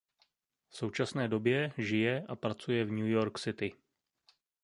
[0.69, 3.75] V současné době žije a pracuje v New York City.